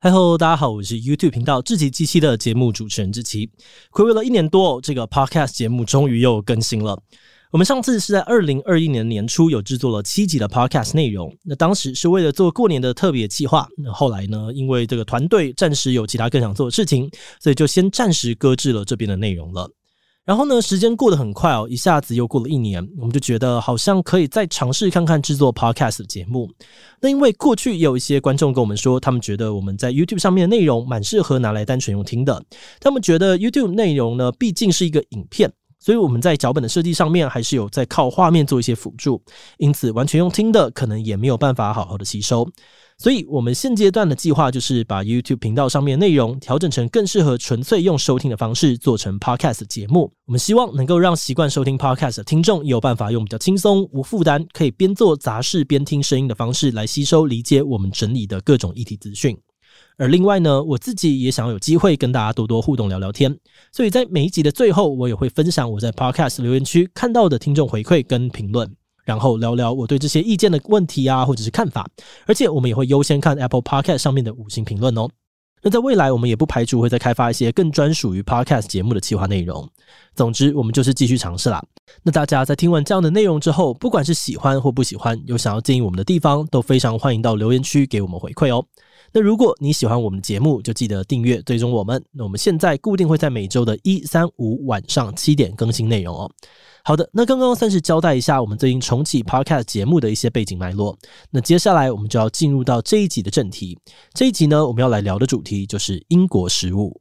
[0.00, 3.50] 嗨喽，大家好，我是 YouTube 频道智奇机器的节目主持人志祺。
[3.90, 7.02] 睽违了一年多，这个 Podcast 节目终于又更新了。
[7.50, 13.66] 我们上次是在二零二一年年初有制作了七集的 Podcast 内容，那当时是为了做过年的特别计划。
[13.76, 19.68] 那后来呢，因为这个团队暂时有其他更想做的事情，所以就先暂时搁置了这边的内容了。
[20.28, 26.50] 然后呢，时间过得很快哦，一下子又过了一年，我们就觉得好像可以再尝试看看制作 Podcast 的节目。
[27.00, 32.44] 那因为过去也有一些观众跟我们说，他们觉得我们在 YouTube 上面的内容蛮适合拿来单纯用听的。
[32.78, 39.22] 他们觉得 YouTube 内容呢，毕竟是一个影片，所以我们在脚本的设计上面还是有在靠画面做一些辅助，
[39.56, 42.46] 因此完全用听的可能也没有办法好好的吸收。
[43.00, 50.12] 所以，我们现阶段的计划就是把 YouTube 频道上面的内容调整成更适合纯粹用收听的方式，做成 Podcast 节目。
[50.26, 59.38] 我们希望能够让习惯收听 Podcast 的听众有办法用比较轻松、无负担，可以边做杂事边听声音的方式来吸收、理解我们整理的各种议题资讯。
[59.96, 63.32] 而另外呢，我自己也想要有机会跟大家多多互动、聊聊天。
[63.70, 68.74] 所以在每一集的最后，我也会分享我在 Podcast 留言区看到的听众回馈跟评论。
[69.08, 71.88] 然后聊聊我对这些意见的问题啊，或者是看法，
[72.26, 75.08] 而且我们也会优先看 Apple Podcast 上面的五星评论哦。
[75.62, 79.66] 那在未来，我们也不排除会再开发一些更专属于 Podcast 节目的企划内容。
[80.14, 81.64] 总之，我们就是继续尝试啦。
[82.02, 88.62] 那大家在听完这样的内容之后，不管是喜欢或不喜欢，有想要建议我们的地方，都非常欢迎到留言区给我们回馈哦。
[89.10, 92.04] 那如果你喜欢我们的节目，就记得订阅追踪我们。
[92.12, 96.30] 那我们现在固定会在每周的一、三、五晚上七点更新内容哦。
[96.84, 100.96] 好的，那刚刚算是交代一下我们最近重启 Podcast 节目的一些背景脉络。
[101.30, 103.78] 那接下来我们就要进入到这一集的正题。
[104.12, 107.00] 这一集呢，我们要来聊的主题就是英国食物。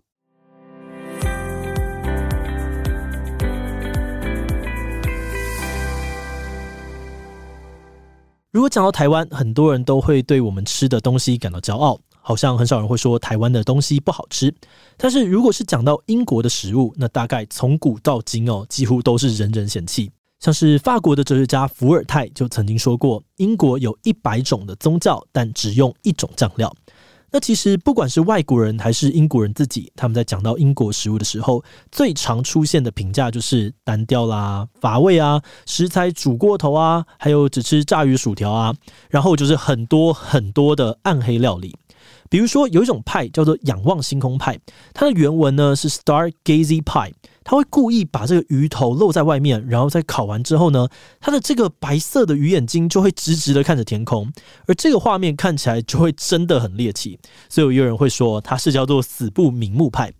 [8.50, 12.00] 如果讲到台湾，很多人都会对我们吃的东西感到骄傲。
[12.28, 14.54] 好像很少人会说台湾的东西不好吃，
[14.98, 20.12] 但是如果是讲到英国的食物，那大概从古到今哦，几乎都是人人嫌弃。
[20.42, 26.70] 像是法国的哲学家伏尔泰就曾经说过，英国有一百种的宗教，但只用一种酱料。
[27.32, 38.76] 那其实不管是外国人还是英国人自己，他们在讲到英国食物的时候，最常出现的评价就是单调啦、乏味啊、食材煮过头啊，还有只吃炸鱼薯条啊，
[39.10, 41.74] 然后就是很多很多的暗黑料理。
[42.30, 44.60] 比如说，有一种派叫做“仰望星空派”，
[44.94, 50.88] 它的原文呢是 “Stargazy Pie”，它会故意把这个鱼头露在外面，然后在烤完之后呢，
[51.20, 54.32] 它的这个白色的鱼眼睛就会直直的看着天空，
[54.66, 57.18] 而这个画面看起来就会真的很猎奇，
[57.50, 60.12] 所以有人会说它是叫做“死不瞑目派”。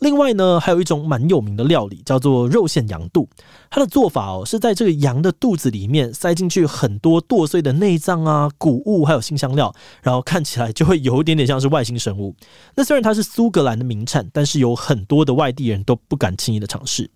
[0.00, 3.28] 另外呢，还有一种蛮有名的料理，叫做肉馅羊肚。
[3.70, 12.34] 它的做法哦，是在这个羊的肚子里面塞进去很多剁碎的内脏啊、谷物，还有辛香料，然后看起来就会有一点点像是外星生物。
[12.74, 17.10] 那虽然它是苏格兰的名产，但是有很多的外地人都不敢轻易的尝试。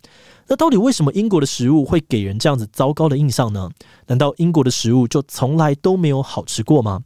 [0.49, 3.71] 那到底为什么英国的食物会给人这样子糟糕的印象呢？
[4.09, 7.03] 难道英国的食物就从来都没有好吃过吗？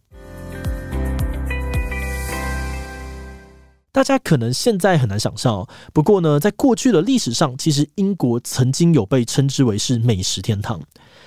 [3.97, 10.79] 大家可能现在很难想象，不过呢，在过去的历史上，其实英国曾经有被称之为是美食天堂。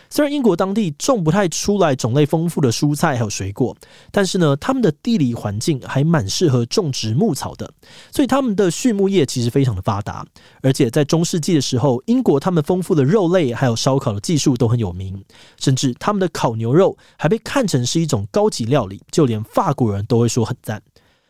[0.08, 3.76] 虽然英国当地种不太出来种类丰富的蔬菜还有水果，
[4.12, 7.74] 但是呢，他们的地理环境还蛮适合种植牧草的，
[8.12, 10.24] 所以他们的畜牧业其实非常的发达。
[10.62, 15.20] 而且在中世纪的时候，英国他们丰富的肉类还有烧烤的技术都很有名，
[15.60, 20.80] 甚至他们的烤牛肉还被看成是一种高级料理，就连法国人都会说很赞。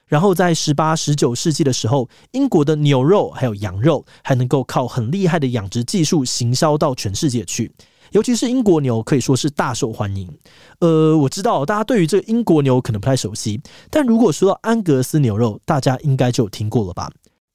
[0.10, 7.72] 然后在十八、十九世纪的时候，英国的牛肉还有羊肉还能够靠很厉害的养殖技术行销到全世界去，
[8.12, 10.28] 尤其是英国牛可以说是大受欢迎。
[10.80, 13.62] 呃，我知道大家对于这个英国牛可能不太熟悉，
[13.92, 17.10] 但如果说到安格斯牛肉，大家应该就听过了吧？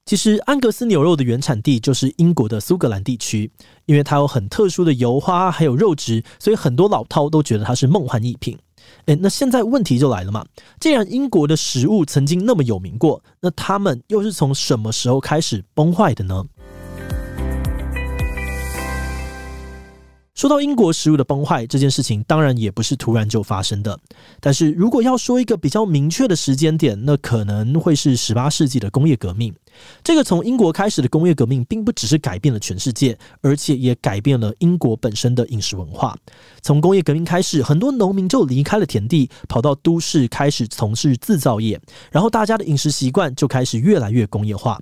[0.05, 3.51] 其实安格斯牛肉的原产地就是英国的苏格兰地区，
[3.87, 8.55] 因为它有很特殊的油花还有肉质，所以很多老饕都觉得它是梦幻一品。
[9.05, 10.43] 诶，那现在问题就来了嘛。
[10.79, 16.43] 既然英国的食物曾经那么有名过，那他们又是从什么时候开始崩坏的呢？
[20.33, 23.97] 说到英国食物的崩坏这件事情，当然也不是突然就发生的。
[24.41, 29.53] 但是如果要说一个比较明确的时间点，那可能会是十八世纪的工业革命。
[30.03, 36.15] 这个从英国开始的工业革命，并不只是改变了全世界，而且也改变了英国本身的饮食文化。
[36.61, 41.79] 从工业革命开始，很多农民就离开了田地，跑到都市开始从事制造业，
[42.11, 44.79] 然后大家的饮食习惯就开始越来越工业化。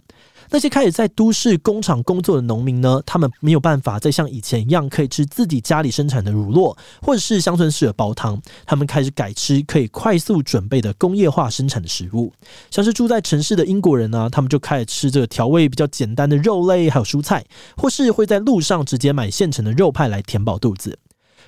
[0.54, 8.40] 那些开始在都市工厂工作的农民呢，他们没有办法再像以前一样可以吃自己家里生产的乳酪，或者是乡村式的煲汤。
[8.64, 12.32] 他们开始改吃可以快速准备的工业化生产的食物，
[12.70, 17.44] 像是住在城市的英国人呢，他们就开始吃这个调味比较简单的肉类，还有蔬菜，
[17.76, 21.00] 或是会在路上直接买现成的肉派来填饱肚子。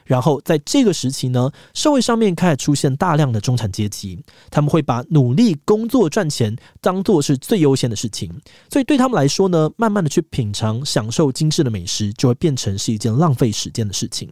[0.06, 4.18] 然后在这个时期呢，社会上面开始出现大量的中产阶级，
[4.50, 8.32] 他们会把努力工作赚钱当做是最优先的事情，
[8.72, 14.30] 所以对他们来说呢，慢慢的去品尝、享受精致的美食，就会变成是一件浪费时间的事情。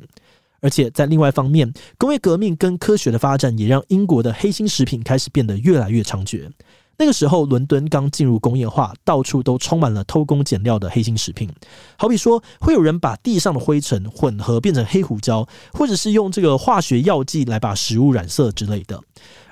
[0.62, 6.50] 而且在另外一方面，工业革命跟科学的发展，也让英国的黑心食品开始变得越来越猖獗。
[6.98, 11.50] 那个时候，伦敦刚进入工业化，到处都充满了偷工减料的黑心食品。
[11.98, 19.02] 好比说，会有人把地上的灰尘混合变成黑胡椒，或者是用这个化学药剂来把食物染色之类的。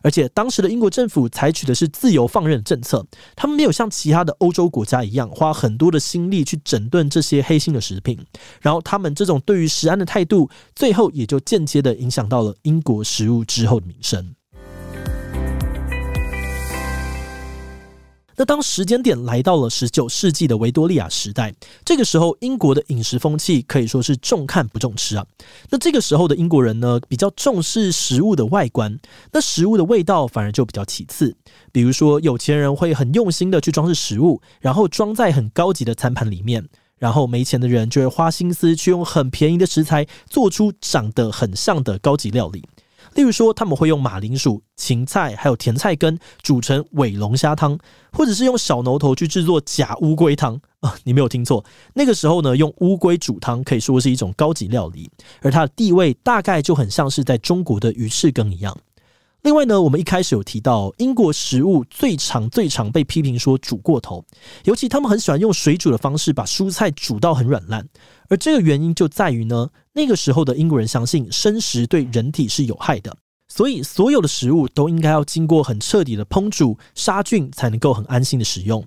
[0.04, 3.06] 而且，当时的英国政府采取的是自由放任政策，
[3.36, 8.18] 他们没有像其他的欧洲国家一样花很多的心力去整顿这些黑心的食品。
[8.62, 14.36] 然后，他们这种对于食安的态度，最后也就间接的影响到了英国食物之后的名声。
[18.42, 21.54] 那当时间点来到了十九世纪的维多利亚时代，
[21.86, 25.24] 这个时候英国的饮食风气可以说是重看不重吃啊。
[25.70, 28.98] 那这个时候的英国人呢，比较重视食物的外观，
[29.32, 31.36] 那食物的味道反而就比较其次。
[31.72, 36.68] 比如说，有钱人会很用心的去装饰食物，然后装在很高级的餐盘里面，
[36.98, 42.64] 然后没钱的人就会花心思去用很便宜的食材做出长得很像的高级料理。
[43.14, 47.78] 例如说，他们会用马铃薯、芹菜还有甜菜根煮成伪龙虾汤，
[48.12, 50.96] 或者是用小牛头去制作假乌龟汤啊！
[51.04, 51.64] 你没有听错，
[51.94, 55.10] 那个时候呢，用乌龟煮汤可以说是一种高级料理，
[55.42, 58.78] 而它的地位大概就很像是在中国的鱼翅羹一样。
[59.44, 64.24] 另外呢，我们一开始有提到，英国食物最常、最常被批评说煮过头，
[64.66, 67.88] 尤其他们很喜欢用水煮的方式把蔬菜煮到很软烂，
[68.30, 73.18] 而这个原因就在于呢，那个时候的英国人相信生食对人体是有害的。
[73.54, 78.82] 所以，所有的食物都应该要经过很彻底的烹煮、杀菌，才能够很安心的食用。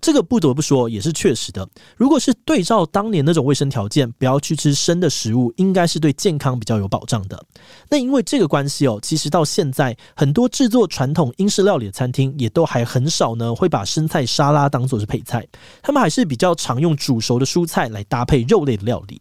[0.00, 1.68] 这个不得不说也是确实的。
[1.96, 7.46] 如果是对照当年那种卫生条件，不要去吃生的食物，应该是对健康比较有保障的。
[7.90, 15.46] 那因为这个关系哦，其实到现在，很多制作传统英式料理的餐厅也都还很少呢，会把生菜沙拉当做是配菜。
[15.80, 19.20] 他们还是比较常用煮熟的蔬菜来搭配肉类的料理。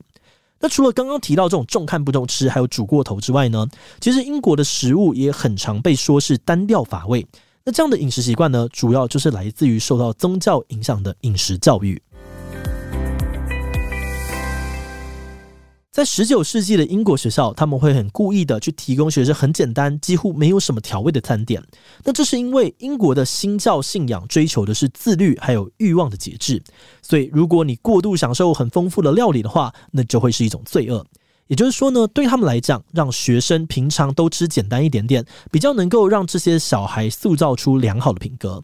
[0.60, 3.68] 那除了刚刚提到这种重看不重吃，还有煮过头之外呢，
[4.02, 7.26] 其实英国的食物也很常被说是单调乏味。
[7.64, 12.02] 那这样的饮食习惯呢，主要就是来自于受到宗教影响的饮食教育。
[15.98, 21.60] 在十九世纪的英国学校，他们会很故意的去提供学生很简单、几乎没有什么调味的餐点。
[22.04, 26.62] 那这是因为英国的新教信仰追求的是自律还有欲望的节制，
[27.02, 31.04] 所以如果你过度享受很丰富的料理的话，那就会是一种罪恶。
[31.48, 38.62] 也就是说呢，对他们来讲，让学生平常都吃简单一点点，比较能够让这些小孩塑造出良好的品格。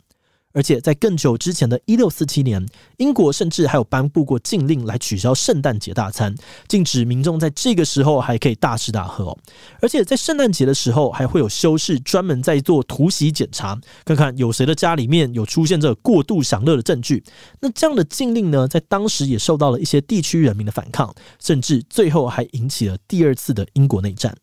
[0.54, 2.66] 而且在更久之前的一六四七年，
[2.98, 6.34] 英国甚至还有颁布过禁令来取消圣诞节大餐，
[6.68, 9.36] 禁止民众在这个时候还可以大吃大喝。
[9.82, 17.24] 而且在圣诞节的时候，还会有修士专门在做突袭检查，看看有谁的家里面有出现这过度享乐的证据。
[17.60, 24.36] 那这样的禁令呢，在当时也受到了一些地区人民的反抗，甚至最后还引起了第二次的英国内战。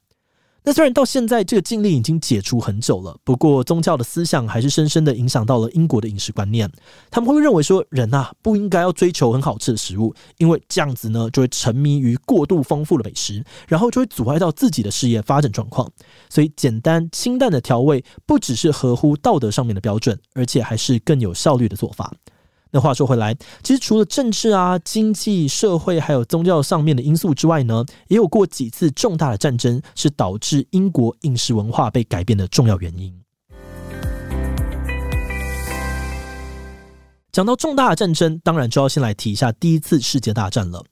[0.62, 6.70] 那虽然到现在这个禁令已经解除很久了，不过宗教的思想还是深深的影响到了英国的饮食观念。
[7.10, 15.90] 他们会认为说，人啊不应该要追求很好吃的食物，因为这样子呢就会沉迷于过度丰富的美食，然后就会阻碍到自己的事业发展状况。
[16.28, 22.12] 所以简单清淡的调味不只是合乎道德上面的标准，而且还是更有效率的做法。
[22.70, 33.19] 那话说回来，其实除了政治啊、经济、社会还有宗教上面的因素之外呢，也有过几次重大的战争是导致英国饮食文化被改变的重要原因。
[37.32, 40.84] 讲到重大的战争，当然就要先来提一下第一次世界大战了。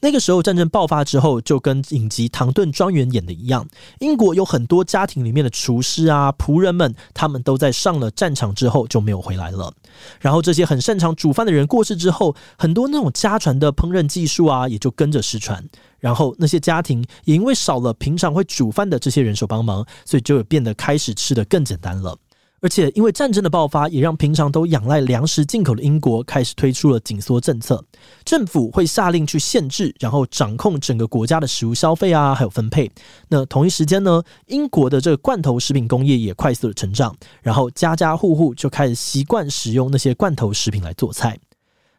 [0.00, 3.66] 那个时候战争爆发之后，就跟影集《唐顿庄园》演的一样，
[4.00, 9.72] 英国有很多家庭里面的厨师啊、仆人们，他们都在上了战场之后就没有回来了。
[10.20, 15.64] 然后这些很擅长煮饭的人过世之后，很多那种家传的烹饪技术啊，也就跟着失传。
[16.00, 22.14] 然后那些家庭也因为少了平常会煮饭的这些人手帮忙，所以就变得开始吃得更简单了。
[22.64, 27.84] 而且，因为战争的爆发，也让平常都仰赖粮食进口的英国开始推出了紧缩政策。
[28.24, 32.90] 政府会下令去限制，然后掌控整个国家的食物消费啊，还有分配。
[33.28, 41.38] 那同一时间呢，英国的这个罐头食品工业也快速的成长，然后家家户户就开始习惯使用那些罐头食品来做菜。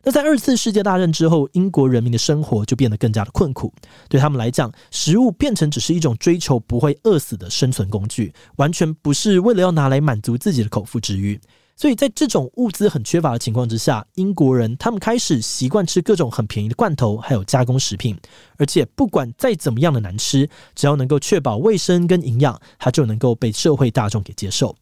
[0.07, 3.74] 那在二次世界大战之后，英国人民的生活就变得更加的困苦。
[4.07, 11.41] 对他们来讲，食物变成只是一种追求不会饿死的生存工具，完全不是为了要拿来满足自己的口腹之欲。
[11.75, 18.15] 所以在这种物资很缺乏的情况之下，英国人他们开始习惯吃各种很便宜的罐头，还有加工食品。
[18.57, 24.75] 而且不管再怎么样的难吃，只要能够确保卫生跟营养，它就能够被社会大众给接受。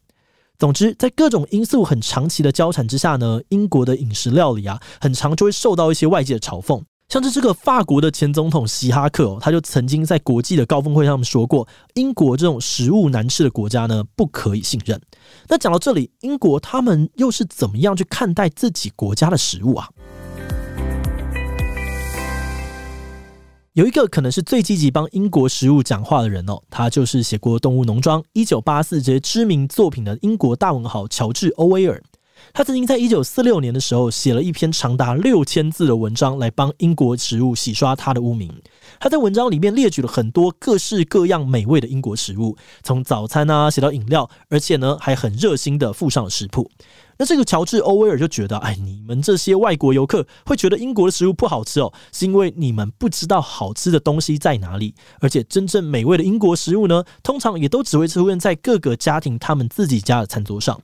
[0.58, 6.82] 总之，在各种因素很长期的交缠之下呢，英国的饮食料理啊，很常就会受到一些外界的嘲讽。
[7.08, 14.98] 像是这个法国的前总统希哈克哦，他就曾经在国际的高峰会上面说过，英国这种食物难吃的国家呢，不可以信任。
[15.48, 19.88] 那讲到这里，英国他们又是怎么样去看待自己国家的食物啊？
[23.74, 32.00] 有一个可能是最积极帮英国食物讲话的人哦，他就是写过《动物农庄》《一九八四》这些知名作品的英国大文豪乔治·欧威尔。
[32.52, 38.48] 他曾经在一九四六年的时候写了一篇长达六千字的文章，来帮英国食物洗刷他的污名。
[39.00, 46.70] 他在文章里面列举了很多各式各样美味的英国食物，从早餐啊写到饮料，而且呢还很热心的附上了食谱。
[47.18, 54.94] 那这个乔治·欧威尔就觉得，哎，你们这些外国游客会觉得英国的食物不好吃哦，是因为你们不知道好吃的东西在哪里。
[55.20, 60.80] 而且真正美味的英国食物呢，通常也都只会出现在各个家庭他们自己家的餐桌上。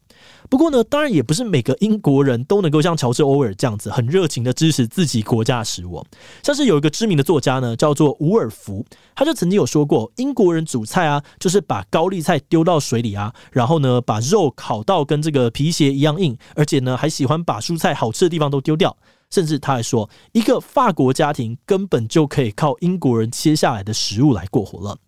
[0.50, 6.04] 不过呢，当然也不是每个英国人都能够像乔治·欧威尔这样子很热情的支持自己国家的食物。
[6.42, 18.96] 像是有一个知名的作家呢，叫做伍尔福，他就曾经有说过，英国人煮菜啊，就是把高丽菜丢到水里啊，然后呢，把肉烤到跟这个皮鞋一样硬，而且呢，还喜欢把蔬菜好吃的地方都丢掉。
[19.30, 24.98] 甚至他还说，一个法国家庭根本就可以靠英国人切下来的食物来过活了。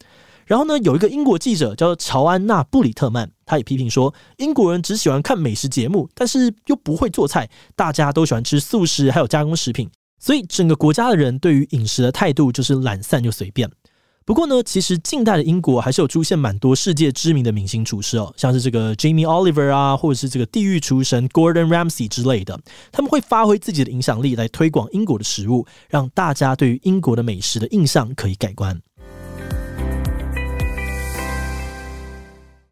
[0.52, 13.70] 然后呢，有一个英国记者叫做乔安娜·布里特曼，他也批评说，英国人只喜欢看美食节目，但是又不会做菜，大家都喜欢吃素食还有加工食品，所以整个国家的人对于饮食的态度就是懒散又随便。
[14.26, 22.60] 不过呢，其实近代的英国还是有出现蛮多世界知名的明星厨师哦，像是这个 Jamie Oliver 啊，或者是这个地狱厨神 Gordon Ramsay 之类的，
[22.92, 28.78] 他们会发挥自己的影响力来推广英国的食物，让大家对于英国的美食的印象可以改观。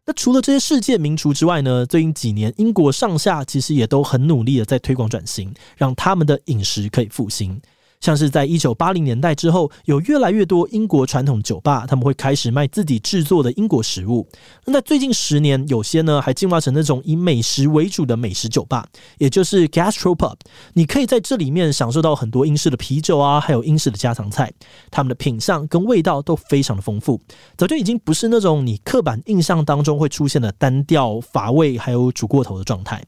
[0.05, 7.61] 那除了这些世界名厨之外呢，最近几年英国上下其实也都很努力的在推广转型，让他们的饮食可以复兴。
[8.01, 14.27] 像是在一九八零年代之后，有越来越多英国传统酒吧，他们会开始卖自己制作的英国食物。
[14.65, 18.85] 那在最近十年，有些呢还进化成那种以美食为主的美食酒吧，
[19.19, 20.35] 也就是 gastropub。
[20.73, 24.51] 你可以在这里面享受到很多英式的啤酒啊，还有英式的家常菜，
[24.89, 27.21] 他们的品相跟味道都非常的丰富，
[27.55, 33.03] 早就已经不是那种你刻板印象当中会出现的单调乏味，还有煮过头的状态。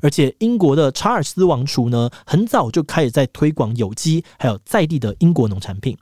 [0.00, 5.96] 而且，英国的查尔斯王储呢，很早就开始在推广有机，还有在地的英国农产品。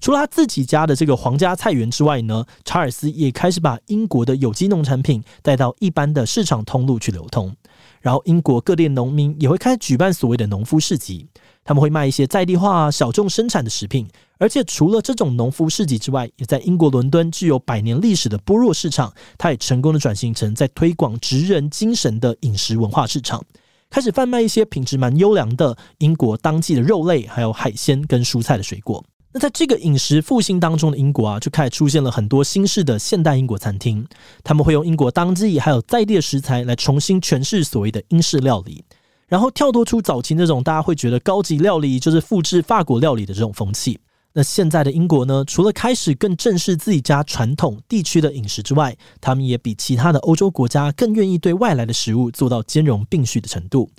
[0.00, 7.54] 除了他自己家的这个皇家菜园之外呢，查尔斯也开始把英国的有机农产品带到一般的市场通路去流通。
[8.00, 11.26] 然后，英国各地农民也会开始举办所谓的农夫市集。
[11.64, 23.44] 他们会卖一些在地化、小众生产的食品，而且除了这种农夫市集之外，也在英国伦敦具有百年历史的波若市场，它也成功的转型成在推广职人精神的饮食文化市场，
[23.90, 29.04] 开始贩卖一些品质蛮优良的英国当季的肉类，还有海鲜跟蔬菜的水果。
[29.34, 34.06] 那在这个饮食复兴当中的英国啊，就开始出现了很多新式的现代英国餐厅，
[34.44, 38.84] 他们会用英国当季还有在地的食材来重新诠释所谓的英式料理。
[39.32, 43.98] 然后跳脱出早期那种大家会觉得高级料理就是复制法国料理的这种风气。
[44.34, 53.90] 那现在的英国呢，除了开始更正视自己家传统地区的饮食之外，他们也比其他的欧洲国家更愿意对外来的食物做到兼容并蓄的程度。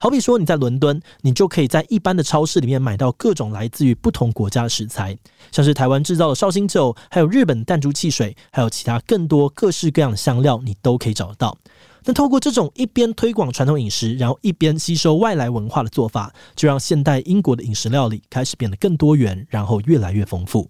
[0.00, 5.16] 好比说你在伦敦，你就可以在一般的超市里面买到各种来自于不同国家的食材，
[5.52, 11.56] 像是台湾制造的绍兴酒，还有日本弹珠汽水，还有其他更多各式各样的香料，你都可以找得到。
[12.04, 20.68] 那透过这种一边推广传统饮食，然后一边吸收外来文化的做法，就让现代英国的饮食料理开始变得更多元，然后越来越丰富。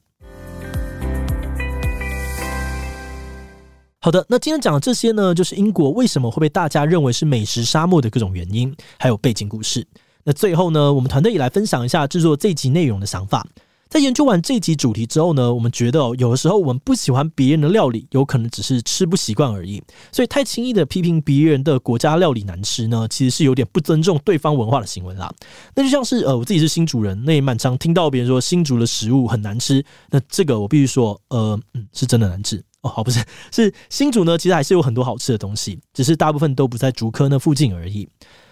[4.03, 9.87] 好的，那今天讲的这些呢，就是英国为什么会被大家认为是美食沙漠的各种原因，还有背景故事。
[10.25, 13.47] 那最后呢，我们团队也来分享一下制作这集内容的想法。
[13.91, 19.83] 在研究完这集主题之后呢，我们觉得哦，有的时候我们不喜欢别人的料理，有可能只是吃不习惯而已。
[20.13, 25.29] 所以太轻易的批评别人的国家料理难吃呢，其实是有点不尊重对方文化的行为啦。
[25.75, 29.85] 那就像是呃，我自己是新竹人，那也蛮常听到别人说新竹的食物很难吃。
[30.09, 32.91] 那这个我必须说，呃，嗯，是真的难吃哦。
[32.91, 33.21] 好，不是，
[33.51, 38.09] 是新竹呢，其实还是有很多好吃的东西，只是大部分都不在竹科那附近而已。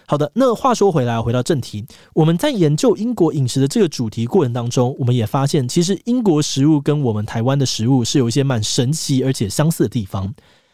[0.09, 1.85] 好的，那话说回来，回到正题，
[2.15, 10.33] 我们在研究英国饮食的这个主题过程当中，我们也发现，其实英国食物跟我们台湾的食物是有一些蛮神奇而且相似的地方。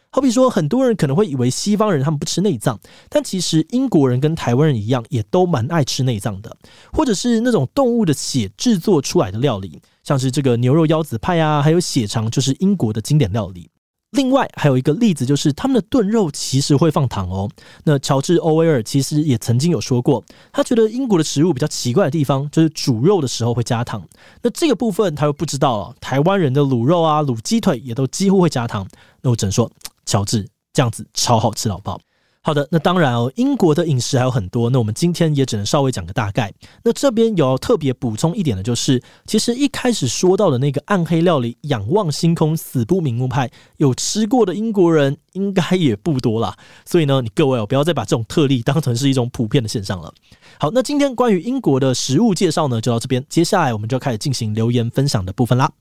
[0.10, 6.56] 好比说，很多人可能会以为西方人他们不吃内脏，但其实英国人跟台湾人一样，也都蛮爱吃内脏的，
[6.94, 13.70] 或者是那种动物的血制作出来的料理，像是这个牛肉腰子派啊，还有血肠，就是英国的经典料理。
[14.12, 17.50] 另外还有一个例子，就是他们的炖肉其实会放糖哦。
[17.84, 24.02] 那乔治·欧威尔其实也曾经有说过，他觉得英国的食物比较奇怪的地方，就是煮肉的时候会加糖。
[24.42, 25.96] 那这个部分他又不知道了。
[26.00, 28.88] 台湾人的卤肉啊、卤鸡腿也都几乎会加糖。
[29.22, 29.70] 那我只能说，
[30.06, 31.94] 乔治这样子超好吃，老爆。
[31.94, 32.00] 好
[32.46, 36.54] 好的，那当然哦，英国的饮食还有很多，那我们今天也只能稍微讲个大概。
[36.84, 46.56] 那这边有要特别补充一点的，就是其实一开始说到的那个暗黑料理“仰望星空”死不瞑目派，有吃过的英国人应该也不多啦。
[46.86, 50.14] 所以呢，你各位哦，不要再把这种特例当成是一种普遍的现象了。
[50.60, 55.72] 好，那今天关于英国的食物介绍呢，就到这边，接下来我们就开始进行留言分享的部分啦。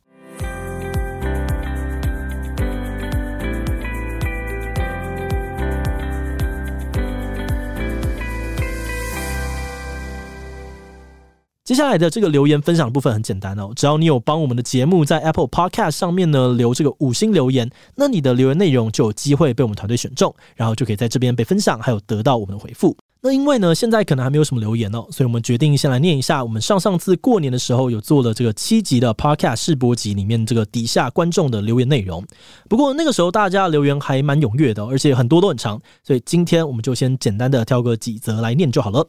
[11.75, 22.97] 接下来的这个留言分享的部分很简单哦，只要你有帮我们的节目在 Apple Podcast 上面呢留这个五星留言，那你的留言内容就有机会被我们团队选中，然后就可以在这边被分享，还有得到我们的回复。
[23.23, 32.25] 那因为呢，现在可能还没有什么留言哦，所以我们决定先来念一下我们上上次过年的时候有做了这个七集的 Podcast 试播集里面这个底下观众的留言内容。
[32.69, 39.09] 不过那个时候大家留言还蛮踊跃的，而且很多都很长，所以今天我们就先简单的挑个几则来念就好了。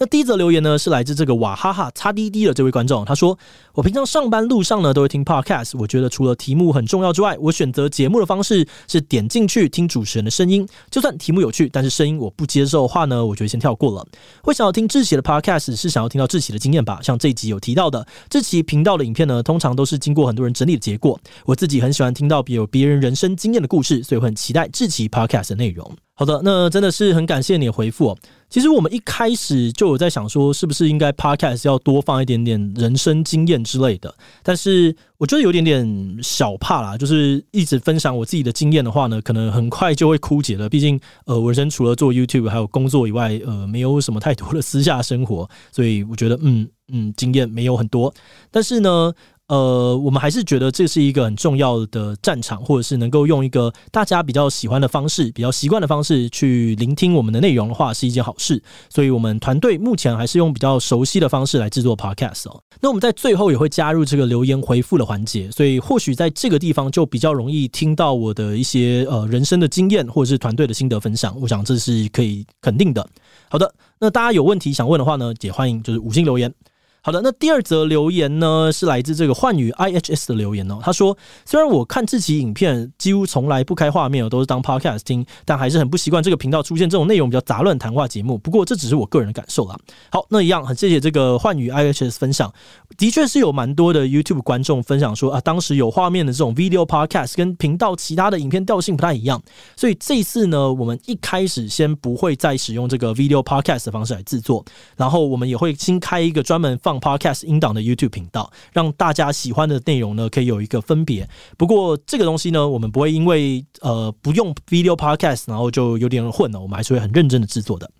[0.00, 3.36] 那第一则留言呢，是来自这个瓦哈哈擦滴滴的这位观众，他说
[3.74, 14.06] ：“我平常上班路上呢都会听 podcast，我觉得除了题目很重要之外，我选择节目的方式是点进去听主持人的声音，就算题目有趣，但是声音我不接受的话呢，我就先跳过了。
[14.42, 17.00] 会想要听志奇的 podcast 是想要听到志奇的经验吧？
[17.02, 21.18] 像这一集有提到的，志奇频道的影片呢，通常都是经过很多人整理的结果。
[21.44, 28.18] 我自己很喜欢听到别有别人人生经验的故事，所以我很期待志奇 podcast 的内容。”好的，那真的是很感谢你的回复。
[28.50, 34.12] 其实我们一开始就有在想说，是不是应该 podcast 要多放一点点人生经验之类的。
[34.42, 40.68] 但是我觉得有点点小怕啦，就是一直分享我自己的经验的话呢，可能很快就会枯竭了。
[40.68, 48.12] 毕竟，呃，我人生除了做 YouTube 还有工作以外，呃，没有什么太多的私下生活，所以我觉得，嗯嗯，经验没有很多。
[48.50, 49.14] 但是呢，
[49.48, 58.62] 呃，我们还是觉得这是一个很重要的战场，或者是能够用一个大家比较喜欢的方式、比较习惯的方式去聆听我们的内容的话，是一件好事。
[58.90, 62.62] 所以，我们团队目前还是用比较熟悉的方式来制作 Podcast 哦。
[62.80, 71.34] 那我们在最后也会加入这个留言回复的环节，所以或许在这个地方就比较容易听到我的一些呃人生的经验，或者是团队的心得分享。
[71.40, 73.08] 我想这是可以肯定的。
[73.48, 76.52] 好的，那大家有问题想问的话呢，也欢迎就是五星留言。
[77.00, 80.78] 好的，那第二则留言呢，是来自这个幻宇 IHS 的留言哦。
[80.82, 88.36] 他说：“虽然我看志祺影片几乎从来不开画面，都是当 podcast 听，但还是很不习惯这个频道出现这种内容比较杂乱谈话节目。
[88.36, 89.78] 不过这只是我个人的感受啦。”
[90.10, 92.52] 好，那一样很谢谢这个幻宇 IHS 分享。
[92.98, 99.40] 的确是有蛮多的 YouTube 观众分享说啊，当时有画面的这种 video podcast 跟频道其他的影片调性不太一样，
[99.76, 104.64] 所以这一次呢，我们一开始先不会再使用这个 video podcast 的方式来制作，
[104.96, 111.28] 然后我们也会新开一个专门放 Podcast 音档的 YouTube 频道，让大家喜欢的内容呢可以有一个分别。
[111.56, 116.60] 不过这个东西呢，我们不会因为呃不用 Video Podcast，然后就有点混了。
[116.60, 117.90] 我们还是会很认真的制作的。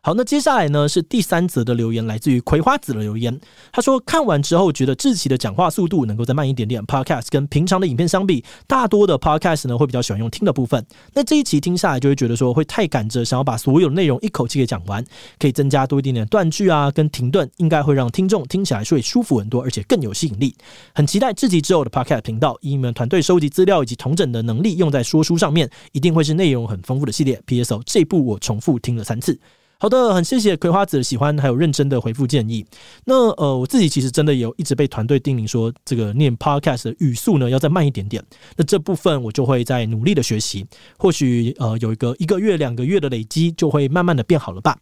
[0.00, 3.38] 好，那接下来呢是第三则的留言，来自于葵花籽的留言。
[3.72, 6.82] 他说看完之后觉得志奇的讲话速度能够再慢一点点。
[6.86, 10.86] Podcast 跟平常的影片相比，大多的 Podcast 呢会比较喜欢用听的部分。
[11.12, 15.04] 那这一期听下来就会觉得说会太赶着，想要把所有内容一口气给讲完，
[15.38, 20.54] 可以增加多一点点断句啊跟停顿，应该会让听众听起来会舒服很多，而且更有吸引力。
[20.94, 27.42] 很期待志奇之后的 Podcast 频道，以你们团队收集资料以及统整的能力用在说书上面，一定会是内容很丰富的系列。
[27.44, 27.82] P.S.O.
[27.84, 29.38] 这部我重复听了三次。
[29.80, 32.66] 好的，很谢谢葵花籽的喜欢，还有认真的回复建议。
[33.04, 38.20] 那呃，我自己其实真的有一直被团队叮咛说，这个念 podcast 的语速呢要再慢一点点。
[38.56, 40.66] 那这部分我就会在努力的学习，
[40.98, 44.76] 或许呃有一个一个月、两个月的累积，就会慢慢的变好了吧。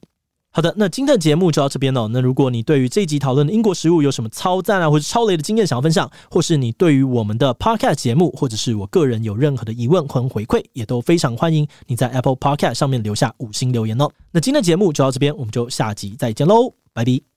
[0.56, 2.08] 好的，那今天的节目就到这边了。
[2.08, 14.08] 那如果你对于这一集讨论的英国食物有什么超赞啊，或者超雷的经验想要分享，或是你对于我们的 Podcast 节目，或者是我个人有任何的疑问和回馈，也都非常欢迎你在 Apple Podcast 上面留下五星留言哦。
[14.30, 17.35] 那今天的节目就到这边，我们就下集再见喽，拜拜。